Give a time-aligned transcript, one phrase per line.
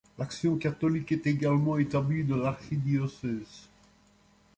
[0.17, 3.67] L'Action catholique est également établie dans l'archidiocèse.